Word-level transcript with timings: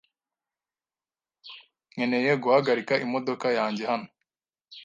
Nkeneye 1.91 2.31
guhagarika 2.43 2.93
imodoka 3.05 3.47
yanjye 3.57 3.83
hano. 3.91 4.09